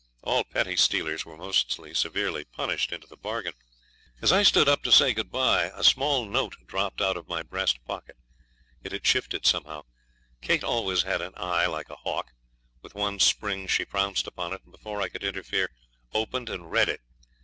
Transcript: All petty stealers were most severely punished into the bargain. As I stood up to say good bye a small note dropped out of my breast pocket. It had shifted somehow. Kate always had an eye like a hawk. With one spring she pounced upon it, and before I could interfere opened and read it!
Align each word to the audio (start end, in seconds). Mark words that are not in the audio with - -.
All 0.23 0.43
petty 0.43 0.75
stealers 0.77 1.27
were 1.27 1.37
most 1.37 1.77
severely 1.93 2.43
punished 2.43 2.91
into 2.91 3.05
the 3.05 3.15
bargain. 3.15 3.53
As 4.19 4.31
I 4.31 4.41
stood 4.41 4.67
up 4.67 4.81
to 4.81 4.91
say 4.91 5.13
good 5.13 5.29
bye 5.29 5.65
a 5.75 5.83
small 5.83 6.25
note 6.25 6.55
dropped 6.65 7.03
out 7.03 7.17
of 7.17 7.27
my 7.29 7.43
breast 7.43 7.85
pocket. 7.85 8.17
It 8.81 8.93
had 8.93 9.05
shifted 9.05 9.45
somehow. 9.45 9.83
Kate 10.41 10.63
always 10.63 11.03
had 11.03 11.21
an 11.21 11.33
eye 11.37 11.67
like 11.67 11.91
a 11.91 11.97
hawk. 12.03 12.31
With 12.81 12.95
one 12.95 13.19
spring 13.19 13.67
she 13.67 13.85
pounced 13.85 14.25
upon 14.25 14.53
it, 14.53 14.63
and 14.63 14.71
before 14.71 15.03
I 15.03 15.07
could 15.09 15.23
interfere 15.23 15.69
opened 16.11 16.49
and 16.49 16.71
read 16.71 16.89
it! 16.89 17.01